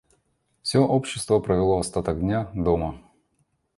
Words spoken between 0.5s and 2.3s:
Все общество провело остаток